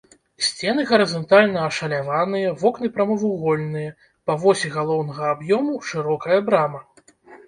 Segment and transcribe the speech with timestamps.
[0.43, 3.91] Сцены гарызантальна ашаляваныя, вокны прамавугольныя,
[4.31, 6.81] па восі галоўнага аб'ёму шырокая брама.